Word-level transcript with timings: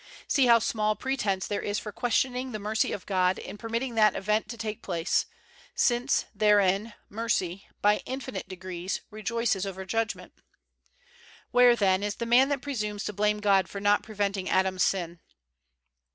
See 0.27 0.47
how 0.47 0.57
small 0.57 0.95
pretense 0.95 1.45
there 1.45 1.61
is 1.61 1.77
for 1.77 1.91
questioning 1.91 2.53
the 2.53 2.57
mercy 2.57 2.91
of 2.91 3.05
God 3.05 3.37
in 3.37 3.55
permitting 3.55 3.93
that 3.93 4.15
event 4.15 4.49
to 4.49 4.57
take 4.57 4.81
place, 4.81 5.27
since, 5.75 6.25
therein, 6.33 6.93
mercy, 7.07 7.67
by 7.83 8.01
infinite 8.07 8.47
degrees, 8.47 9.01
re 9.11 9.21
joices 9.21 9.63
over 9.63 9.85
judgment! 9.85 10.33
Where, 11.51 11.75
then, 11.75 12.01
is 12.01 12.15
the 12.15 12.25
man 12.25 12.49
that 12.49 12.63
presumes 12.63 13.03
to 13.03 13.13
blame 13.13 13.41
God 13.41 13.69
for 13.69 13.79
not 13.79 14.01
preventing 14.01 14.49
Adam's 14.49 14.81
sin? 14.81 15.19